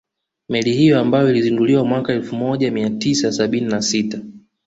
Meli 0.49 0.73
hiyo 0.73 0.99
ambayo 0.99 1.29
ilizinduliwa 1.29 1.85
mwaka 1.85 2.13
elfu 2.13 2.35
moja 2.35 2.71
mia 2.71 2.89
tisa 2.89 3.31
sabini 3.31 3.67
na 3.67 3.81
sita 3.81 4.21